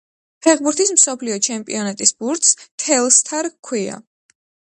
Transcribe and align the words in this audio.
ფეხბურთის 0.45 0.91
მსოფლიო 0.95 1.37
ჩემპიონატის 1.49 2.13
ბურთს 2.23 2.57
Telstar 2.85 3.53
ჰქვია 3.53 4.01